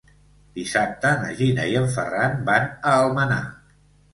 Dissabte 0.53 1.11
na 1.25 1.35
Gina 1.41 1.67
i 1.73 1.77
en 1.81 1.87
Ferran 1.99 2.41
van 2.51 2.67
a 2.71 2.95
Almenar. 3.05 3.43